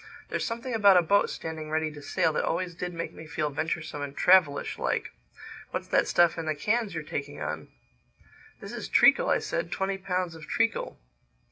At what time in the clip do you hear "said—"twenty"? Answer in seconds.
9.37-9.99